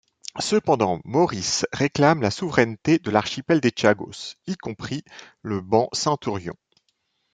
[0.39, 4.09] Cependant, Maurice réclame la souveraineté de l'archipel des Chagos,
[4.47, 5.03] y compris
[5.43, 6.55] le banc Centurion.